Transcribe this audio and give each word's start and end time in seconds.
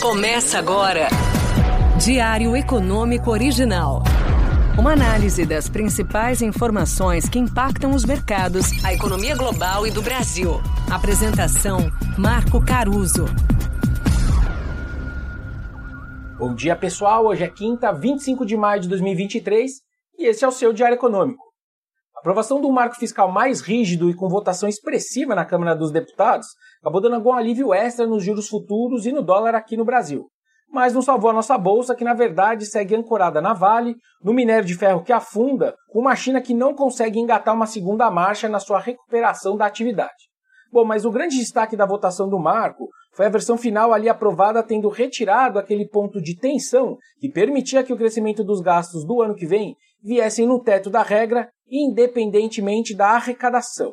Começa 0.00 0.60
agora. 0.60 1.08
Diário 1.98 2.56
Econômico 2.56 3.32
Original. 3.32 4.04
Uma 4.78 4.92
análise 4.92 5.44
das 5.44 5.68
principais 5.68 6.40
informações 6.40 7.28
que 7.28 7.36
impactam 7.36 7.90
os 7.90 8.04
mercados, 8.04 8.84
a 8.84 8.94
economia 8.94 9.34
global 9.34 9.84
e 9.88 9.90
do 9.90 10.00
Brasil. 10.00 10.60
Apresentação: 10.88 11.90
Marco 12.16 12.64
Caruso. 12.64 13.24
Bom 16.38 16.54
dia, 16.54 16.76
pessoal. 16.76 17.26
Hoje 17.26 17.42
é 17.42 17.48
quinta, 17.48 17.90
25 17.90 18.46
de 18.46 18.56
maio 18.56 18.82
de 18.82 18.88
2023 18.88 19.82
e 20.16 20.26
esse 20.28 20.44
é 20.44 20.48
o 20.48 20.52
seu 20.52 20.72
Diário 20.72 20.94
Econômico. 20.94 21.47
A 22.18 22.20
aprovação 22.20 22.60
do 22.60 22.68
marco 22.72 22.96
fiscal 22.96 23.30
mais 23.30 23.60
rígido 23.60 24.10
e 24.10 24.14
com 24.14 24.28
votação 24.28 24.68
expressiva 24.68 25.36
na 25.36 25.44
Câmara 25.44 25.76
dos 25.76 25.92
Deputados 25.92 26.48
acabou 26.80 27.00
dando 27.00 27.14
algum 27.14 27.32
alívio 27.32 27.72
extra 27.72 28.08
nos 28.08 28.24
juros 28.24 28.48
futuros 28.48 29.06
e 29.06 29.12
no 29.12 29.22
dólar 29.22 29.54
aqui 29.54 29.76
no 29.76 29.84
Brasil. 29.84 30.26
Mas 30.68 30.92
não 30.92 31.00
salvou 31.00 31.30
a 31.30 31.32
nossa 31.32 31.56
bolsa, 31.56 31.94
que 31.94 32.02
na 32.02 32.14
verdade 32.14 32.66
segue 32.66 32.96
ancorada 32.96 33.40
na 33.40 33.52
Vale, 33.52 33.94
no 34.20 34.32
minério 34.32 34.66
de 34.66 34.74
ferro 34.74 35.04
que 35.04 35.12
afunda, 35.12 35.76
com 35.92 36.00
uma 36.00 36.16
China 36.16 36.40
que 36.40 36.52
não 36.52 36.74
consegue 36.74 37.20
engatar 37.20 37.54
uma 37.54 37.66
segunda 37.68 38.10
marcha 38.10 38.48
na 38.48 38.58
sua 38.58 38.80
recuperação 38.80 39.56
da 39.56 39.66
atividade. 39.66 40.28
Bom, 40.72 40.84
mas 40.84 41.04
o 41.04 41.12
grande 41.12 41.36
destaque 41.38 41.76
da 41.76 41.86
votação 41.86 42.28
do 42.28 42.38
marco 42.38 42.88
foi 43.14 43.26
a 43.26 43.30
versão 43.30 43.56
final 43.56 43.92
ali 43.92 44.08
aprovada 44.08 44.60
tendo 44.60 44.88
retirado 44.88 45.56
aquele 45.56 45.88
ponto 45.88 46.20
de 46.20 46.36
tensão 46.36 46.96
que 47.20 47.30
permitia 47.30 47.84
que 47.84 47.92
o 47.92 47.96
crescimento 47.96 48.42
dos 48.42 48.60
gastos 48.60 49.06
do 49.06 49.22
ano 49.22 49.36
que 49.36 49.46
vem 49.46 49.76
viessem 50.02 50.46
no 50.46 50.62
teto 50.62 50.90
da 50.90 51.02
regra, 51.02 51.48
independentemente 51.68 52.94
da 52.94 53.10
arrecadação. 53.10 53.92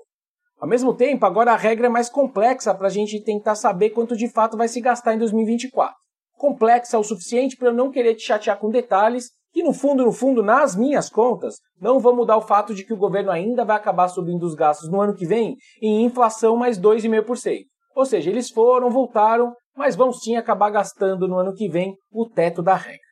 Ao 0.60 0.68
mesmo 0.68 0.94
tempo, 0.94 1.26
agora 1.26 1.52
a 1.52 1.58
regra 1.58 1.88
é 1.88 1.90
mais 1.90 2.10
complexa 2.10 2.74
para 2.74 2.88
a 2.88 2.90
gente 2.90 3.22
tentar 3.22 3.56
saber 3.56 3.90
quanto 3.90 4.16
de 4.16 4.30
fato 4.30 4.56
vai 4.56 4.68
se 4.68 4.80
gastar 4.80 5.14
em 5.14 5.20
2024. 5.20 5.96
Complexa 6.38 6.98
o 6.98 7.04
suficiente 7.04 7.58
para 7.58 7.70
eu 7.70 7.74
não 7.74 7.92
querer 7.92 8.16
te 8.16 8.24
chatear 8.24 8.58
com 8.58 8.70
detalhes, 8.70 9.32
que 9.52 9.64
no 9.64 9.74
fundo, 9.74 10.04
no 10.04 10.12
fundo, 10.12 10.44
nas 10.44 10.76
minhas 10.76 11.10
contas, 11.10 11.56
não 11.80 12.00
vão 12.00 12.16
mudar 12.16 12.38
o 12.38 12.42
fato 12.42 12.74
de 12.74 12.86
que 12.86 12.94
o 12.94 12.98
governo 12.98 13.32
ainda 13.32 13.64
vai 13.64 13.76
acabar 13.76 14.08
subindo 14.08 14.44
os 14.44 14.54
gastos 14.54 14.90
no 14.90 15.02
ano 15.02 15.16
que 15.16 15.26
vem 15.26 15.56
em 15.82 16.04
inflação 16.04 16.58
mais 16.58 16.80
2,5%. 16.80 17.64
Ou 17.96 18.06
seja, 18.06 18.30
eles 18.30 18.50
foram, 18.50 18.90
voltaram, 18.90 19.54
mas 19.76 19.96
vão 19.96 20.12
sim 20.12 20.36
acabar 20.36 20.70
gastando 20.70 21.28
no 21.28 21.38
ano 21.38 21.54
que 21.54 21.70
vem 21.70 21.96
o 22.12 22.28
teto 22.28 22.62
da 22.62 22.76
regra. 22.76 23.06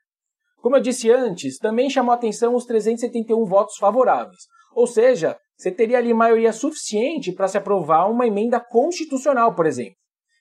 Como 0.63 0.77
eu 0.77 0.81
disse 0.81 1.11
antes, 1.11 1.57
também 1.57 1.89
chamou 1.89 2.13
atenção 2.13 2.55
os 2.55 2.63
371 2.63 3.43
votos 3.43 3.75
favoráveis, 3.75 4.43
ou 4.73 4.87
seja, 4.87 5.37
você 5.57 5.69
teria 5.69 5.97
ali 5.97 6.13
maioria 6.13 6.53
suficiente 6.53 7.33
para 7.33 7.49
se 7.49 7.57
aprovar 7.57 8.09
uma 8.09 8.25
emenda 8.25 8.61
constitucional, 8.61 9.53
por 9.55 9.65
exemplo. 9.65 9.97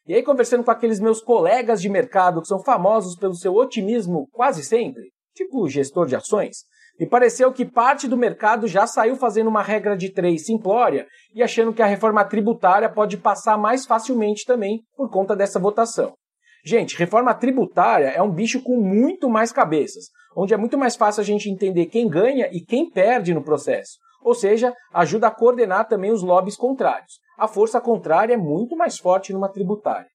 E 0.07 0.15
aí, 0.15 0.23
conversando 0.23 0.63
com 0.63 0.71
aqueles 0.71 1.01
meus 1.01 1.21
colegas 1.21 1.83
de 1.83 1.89
mercado 1.89 2.41
que 2.41 2.47
são 2.47 2.63
famosos 2.63 3.17
pelo 3.17 3.35
seu 3.35 3.53
otimismo 3.53 4.29
quase 4.31 4.63
sempre, 4.63 5.11
tipo 5.35 5.69
gestor 5.69 6.07
de 6.07 6.15
ações, 6.15 6.59
me 7.01 7.09
pareceu 7.09 7.53
que 7.53 7.65
parte 7.65 8.07
do 8.07 8.17
mercado 8.17 8.69
já 8.69 8.87
saiu 8.87 9.17
fazendo 9.17 9.49
uma 9.49 9.63
regra 9.63 9.97
de 9.97 10.13
três 10.13 10.47
simplória 10.47 11.05
e 11.35 11.43
achando 11.43 11.75
que 11.75 11.83
a 11.83 11.87
reforma 11.87 12.25
tributária 12.25 12.89
pode 12.89 13.17
passar 13.17 13.59
mais 13.59 13.85
facilmente 13.85 14.45
também 14.47 14.83
por 14.97 15.11
conta 15.11 15.35
dessa 15.35 15.59
votação. 15.59 16.15
Gente, 16.65 16.97
reforma 16.97 17.35
tributária 17.35 18.07
é 18.07 18.23
um 18.23 18.31
bicho 18.31 18.63
com 18.63 18.77
muito 18.77 19.29
mais 19.29 19.51
cabeças, 19.51 20.05
onde 20.37 20.55
é 20.55 20.57
muito 20.57 20.79
mais 20.79 20.95
fácil 20.95 21.21
a 21.21 21.25
gente 21.25 21.51
entender 21.51 21.87
quem 21.87 22.09
ganha 22.09 22.49
e 22.53 22.61
quem 22.61 22.89
perde 22.89 23.35
no 23.35 23.43
processo. 23.43 23.99
Ou 24.23 24.33
seja, 24.33 24.73
ajuda 24.95 25.27
a 25.27 25.31
coordenar 25.31 25.89
também 25.89 26.13
os 26.13 26.23
lobbies 26.23 26.57
contrários. 26.57 27.15
A 27.37 27.49
força 27.49 27.81
contrária 27.81 28.35
é 28.35 28.37
muito 28.37 28.77
mais 28.77 28.97
forte 28.97 29.33
numa 29.33 29.49
tributária. 29.49 30.07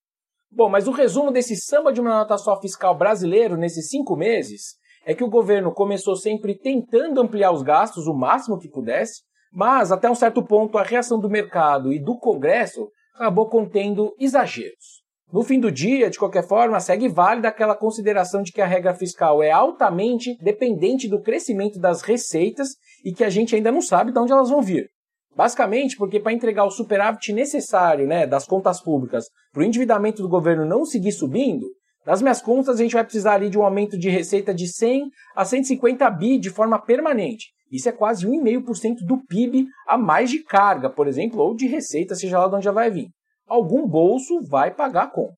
Bom, 0.50 0.70
mas 0.70 0.88
o 0.88 0.92
resumo 0.92 1.32
desse 1.32 1.58
samba 1.58 1.92
de 1.92 2.00
uma 2.00 2.20
nota 2.20 2.38
só 2.38 2.58
fiscal 2.62 2.98
brasileiro 2.98 3.58
nesses 3.58 3.90
cinco 3.90 4.16
meses 4.16 4.78
é 5.06 5.14
que 5.14 5.26
o 5.26 5.30
governo 5.30 5.74
começou 5.74 6.16
sempre 6.16 6.58
tentando 6.58 7.20
ampliar 7.20 7.52
os 7.52 7.62
gastos 7.62 8.08
o 8.08 8.14
máximo 8.14 8.58
que 8.58 8.70
pudesse, 8.70 9.22
mas 9.52 9.92
até 9.92 10.10
um 10.10 10.16
certo 10.16 10.42
ponto 10.42 10.78
a 10.78 10.84
reação 10.84 11.20
do 11.20 11.30
mercado 11.30 11.92
e 11.92 12.00
do 12.00 12.18
Congresso 12.18 12.90
acabou 13.14 13.50
contendo 13.50 14.16
exageros. 14.18 15.07
No 15.32 15.44
fim 15.44 15.60
do 15.60 15.70
dia, 15.70 16.10
de 16.10 16.18
qualquer 16.18 16.48
forma, 16.48 16.80
segue 16.80 17.10
válida 17.10 17.50
aquela 17.50 17.76
consideração 17.76 18.42
de 18.42 18.54
que 18.54 18.62
a 18.62 18.66
regra 18.66 18.94
fiscal 18.94 19.44
é 19.44 19.52
altamente 19.52 20.38
dependente 20.42 21.10
do 21.10 21.22
crescimento 21.22 21.78
das 21.80 22.02
receitas 22.02 22.70
e 23.04 23.12
que 23.12 23.26
a 23.26 23.30
gente 23.30 23.54
ainda 23.54 23.70
não 23.70 23.82
sabe 23.82 24.14
de 24.14 24.20
onde 24.20 24.32
elas 24.32 24.50
vão 24.50 24.62
vir. 24.62 24.88
Basicamente 25.36 25.98
porque 25.98 26.18
para 26.18 26.32
entregar 26.32 26.64
o 26.64 26.72
superávit 26.72 27.34
necessário 27.34 28.08
né, 28.08 28.26
das 28.26 28.48
contas 28.48 28.82
públicas 28.82 29.26
para 29.52 29.62
o 29.62 29.66
endividamento 29.66 30.22
do 30.22 30.30
governo 30.30 30.66
não 30.66 30.86
seguir 30.86 31.12
subindo, 31.12 31.68
nas 32.06 32.22
minhas 32.22 32.42
contas 32.42 32.80
a 32.80 32.84
gente 32.84 32.94
vai 32.94 33.04
precisar 33.04 33.34
ali 33.34 33.50
de 33.50 33.60
um 33.60 33.64
aumento 33.64 34.00
de 34.00 34.10
receita 34.10 34.54
de 34.54 34.66
100 34.66 35.12
a 35.36 35.44
150 35.44 36.10
bi 36.10 36.40
de 36.40 36.50
forma 36.50 36.82
permanente. 36.82 37.48
Isso 37.70 37.90
é 37.90 37.92
quase 37.92 38.26
1,5% 38.26 39.06
do 39.06 39.18
PIB 39.28 39.68
a 39.86 39.98
mais 39.98 40.30
de 40.30 40.42
carga, 40.42 40.90
por 40.90 41.06
exemplo, 41.06 41.42
ou 41.42 41.54
de 41.54 41.68
receita, 41.68 42.16
seja 42.16 42.40
lá 42.40 42.48
de 42.48 42.56
onde 42.56 42.64
já 42.64 42.72
vai 42.72 42.90
vir 42.90 43.10
algum 43.48 43.88
bolso 43.88 44.42
vai 44.42 44.72
pagar 44.72 45.04
a 45.04 45.12
conta. 45.12 45.38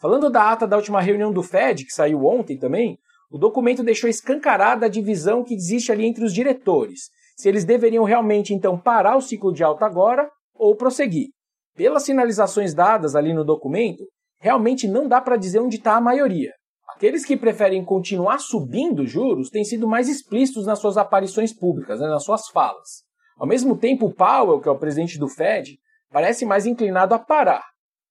Falando 0.00 0.30
da 0.30 0.50
ata 0.50 0.66
da 0.66 0.76
última 0.76 1.00
reunião 1.00 1.32
do 1.32 1.42
Fed, 1.42 1.84
que 1.84 1.92
saiu 1.92 2.24
ontem 2.24 2.56
também, 2.56 2.98
o 3.30 3.36
documento 3.36 3.82
deixou 3.82 4.08
escancarada 4.08 4.86
a 4.86 4.88
divisão 4.88 5.44
que 5.44 5.54
existe 5.54 5.92
ali 5.92 6.06
entre 6.06 6.24
os 6.24 6.32
diretores, 6.32 7.10
se 7.36 7.48
eles 7.48 7.64
deveriam 7.64 8.04
realmente 8.04 8.54
então 8.54 8.78
parar 8.78 9.16
o 9.16 9.20
ciclo 9.20 9.52
de 9.52 9.62
alta 9.62 9.84
agora 9.84 10.28
ou 10.54 10.74
prosseguir. 10.76 11.28
Pelas 11.76 12.04
sinalizações 12.04 12.74
dadas 12.74 13.14
ali 13.14 13.32
no 13.32 13.44
documento, 13.44 14.04
realmente 14.38 14.88
não 14.88 15.06
dá 15.06 15.20
para 15.20 15.36
dizer 15.36 15.60
onde 15.60 15.76
está 15.76 15.96
a 15.96 16.00
maioria. 16.00 16.52
Aqueles 16.94 17.24
que 17.24 17.36
preferem 17.36 17.84
continuar 17.84 18.38
subindo 18.38 19.06
juros 19.06 19.48
têm 19.48 19.64
sido 19.64 19.86
mais 19.86 20.08
explícitos 20.08 20.66
nas 20.66 20.78
suas 20.78 20.96
aparições 20.96 21.52
públicas, 21.52 22.00
né, 22.00 22.08
nas 22.08 22.24
suas 22.24 22.48
falas. 22.48 23.04
Ao 23.38 23.46
mesmo 23.46 23.76
tempo, 23.76 24.12
Powell, 24.12 24.60
que 24.60 24.68
é 24.68 24.72
o 24.72 24.78
presidente 24.78 25.18
do 25.18 25.28
Fed, 25.28 25.78
parece 26.10 26.44
mais 26.44 26.66
inclinado 26.66 27.14
a 27.14 27.18
parar. 27.18 27.64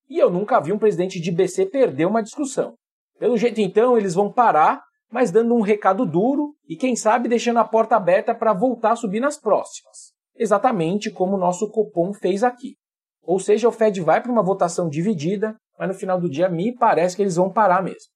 E 0.09 0.17
eu 0.17 0.29
nunca 0.29 0.59
vi 0.59 0.73
um 0.73 0.79
presidente 0.79 1.19
de 1.19 1.31
BC 1.31 1.67
perder 1.67 2.05
uma 2.05 2.23
discussão. 2.23 2.73
Pelo 3.19 3.37
jeito, 3.37 3.61
então, 3.61 3.97
eles 3.97 4.15
vão 4.15 4.31
parar, 4.31 4.81
mas 5.11 5.31
dando 5.31 5.53
um 5.53 5.61
recado 5.61 6.05
duro 6.05 6.53
e, 6.67 6.75
quem 6.75 6.95
sabe, 6.95 7.27
deixando 7.27 7.59
a 7.59 7.65
porta 7.65 7.95
aberta 7.95 8.33
para 8.33 8.53
voltar 8.53 8.93
a 8.93 8.95
subir 8.95 9.19
nas 9.19 9.39
próximas. 9.39 10.13
Exatamente 10.35 11.11
como 11.11 11.35
o 11.35 11.39
nosso 11.39 11.69
Copom 11.69 12.13
fez 12.13 12.43
aqui. 12.43 12.75
Ou 13.23 13.39
seja, 13.39 13.67
o 13.67 13.71
Fed 13.71 14.01
vai 14.01 14.21
para 14.21 14.31
uma 14.31 14.41
votação 14.41 14.89
dividida, 14.89 15.55
mas 15.77 15.89
no 15.89 15.93
final 15.93 16.19
do 16.19 16.29
dia 16.29 16.49
me 16.49 16.73
parece 16.73 17.15
que 17.15 17.21
eles 17.21 17.35
vão 17.35 17.51
parar 17.51 17.83
mesmo. 17.83 18.09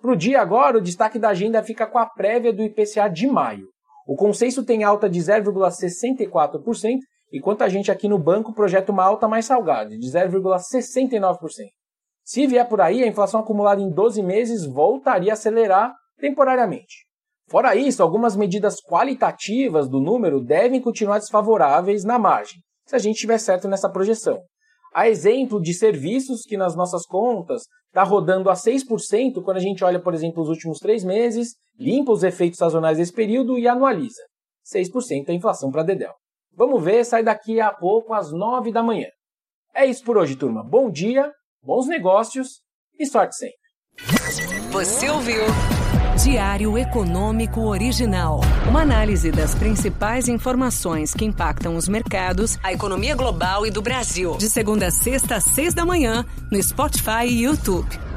Para 0.00 0.12
o 0.12 0.16
dia 0.16 0.40
agora, 0.40 0.78
o 0.78 0.82
destaque 0.82 1.18
da 1.18 1.28
agenda 1.28 1.62
fica 1.62 1.86
com 1.86 1.98
a 1.98 2.06
prévia 2.06 2.52
do 2.52 2.62
IPCA 2.62 3.08
de 3.08 3.26
maio. 3.26 3.68
O 4.06 4.16
consenso 4.16 4.64
tem 4.64 4.82
alta 4.82 5.08
de 5.08 5.20
0,64%, 5.20 6.98
enquanto 7.32 7.62
a 7.62 7.68
gente 7.68 7.90
aqui 7.90 8.08
no 8.08 8.18
banco 8.18 8.52
projeta 8.52 8.92
uma 8.92 9.04
alta 9.04 9.28
mais 9.28 9.46
salgada, 9.46 9.96
de 9.96 10.06
0,69%. 10.06 11.36
Se 12.24 12.46
vier 12.46 12.68
por 12.68 12.80
aí, 12.80 13.02
a 13.02 13.06
inflação 13.06 13.40
acumulada 13.40 13.80
em 13.80 13.90
12 13.90 14.22
meses 14.22 14.64
voltaria 14.64 15.32
a 15.32 15.34
acelerar 15.34 15.92
temporariamente. 16.18 17.06
Fora 17.48 17.74
isso, 17.74 18.02
algumas 18.02 18.36
medidas 18.36 18.76
qualitativas 18.80 19.88
do 19.88 20.00
número 20.00 20.40
devem 20.40 20.80
continuar 20.80 21.18
desfavoráveis 21.18 22.04
na 22.04 22.18
margem, 22.18 22.60
se 22.86 22.94
a 22.94 22.98
gente 22.98 23.16
estiver 23.16 23.38
certo 23.38 23.66
nessa 23.66 23.90
projeção. 23.90 24.38
A 24.94 25.08
exemplo 25.08 25.60
de 25.60 25.74
serviços 25.74 26.42
que 26.42 26.56
nas 26.56 26.76
nossas 26.76 27.04
contas 27.04 27.62
está 27.88 28.04
rodando 28.04 28.50
a 28.50 28.54
6% 28.54 29.42
quando 29.42 29.56
a 29.56 29.60
gente 29.60 29.82
olha, 29.82 30.00
por 30.00 30.14
exemplo, 30.14 30.42
os 30.42 30.48
últimos 30.48 30.78
três 30.78 31.02
meses, 31.02 31.54
limpa 31.78 32.12
os 32.12 32.22
efeitos 32.22 32.58
sazonais 32.58 32.98
desse 32.98 33.12
período 33.12 33.58
e 33.58 33.66
anualiza. 33.66 34.22
6% 34.72 35.28
é 35.28 35.32
inflação 35.32 35.70
para 35.72 35.82
Dedel. 35.82 36.12
Vamos 36.60 36.84
ver, 36.84 37.06
sai 37.06 37.22
daqui 37.22 37.58
a 37.58 37.72
pouco 37.72 38.12
às 38.12 38.30
9 38.30 38.70
da 38.70 38.82
manhã. 38.82 39.06
É 39.74 39.86
isso 39.86 40.04
por 40.04 40.18
hoje, 40.18 40.36
turma. 40.36 40.62
Bom 40.62 40.90
dia, 40.90 41.32
bons 41.62 41.86
negócios 41.86 42.60
e 42.98 43.06
sorte 43.06 43.34
sempre. 43.34 43.56
Você 44.70 45.08
ouviu? 45.08 45.40
Diário 46.22 46.76
Econômico 46.76 47.62
Original. 47.62 48.42
Uma 48.68 48.82
análise 48.82 49.32
das 49.32 49.54
principais 49.54 50.28
informações 50.28 51.14
que 51.14 51.24
impactam 51.24 51.76
os 51.76 51.88
mercados, 51.88 52.58
a 52.62 52.74
economia 52.74 53.16
global 53.16 53.64
e 53.64 53.70
do 53.70 53.80
Brasil. 53.80 54.36
De 54.36 54.50
segunda 54.50 54.88
a 54.88 54.90
sexta 54.90 55.36
às 55.36 55.44
seis 55.44 55.72
da 55.72 55.86
manhã, 55.86 56.26
no 56.52 56.62
Spotify 56.62 57.24
e 57.24 57.44
YouTube. 57.44 58.09